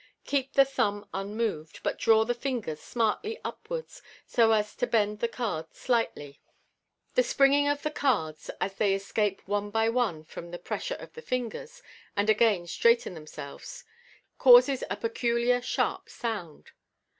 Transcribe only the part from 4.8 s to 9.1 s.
bend the cards slightly. The springing of the cards as they